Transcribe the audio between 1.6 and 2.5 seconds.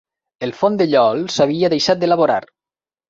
deixat d'elaborar.